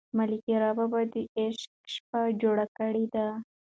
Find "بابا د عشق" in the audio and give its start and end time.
0.77-1.71